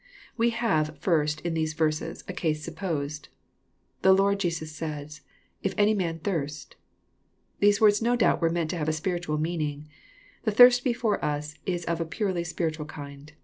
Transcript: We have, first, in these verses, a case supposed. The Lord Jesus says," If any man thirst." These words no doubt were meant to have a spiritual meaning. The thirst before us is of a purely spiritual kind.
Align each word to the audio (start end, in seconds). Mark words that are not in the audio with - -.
We 0.35 0.49
have, 0.49 0.97
first, 0.97 1.41
in 1.41 1.53
these 1.53 1.75
verses, 1.75 2.23
a 2.27 2.33
case 2.33 2.63
supposed. 2.63 3.29
The 4.01 4.13
Lord 4.13 4.39
Jesus 4.39 4.71
says," 4.71 5.21
If 5.61 5.75
any 5.77 5.93
man 5.93 6.17
thirst." 6.17 6.75
These 7.59 7.79
words 7.79 8.01
no 8.01 8.15
doubt 8.15 8.41
were 8.41 8.49
meant 8.49 8.71
to 8.71 8.77
have 8.77 8.89
a 8.89 8.93
spiritual 8.93 9.37
meaning. 9.37 9.87
The 10.41 10.51
thirst 10.53 10.83
before 10.83 11.23
us 11.23 11.53
is 11.67 11.85
of 11.85 12.01
a 12.01 12.05
purely 12.05 12.43
spiritual 12.43 12.87
kind. 12.87 13.31